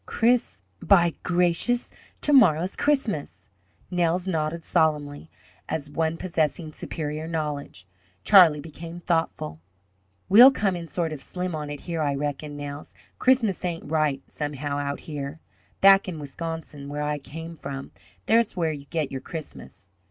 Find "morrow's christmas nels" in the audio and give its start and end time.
2.33-4.25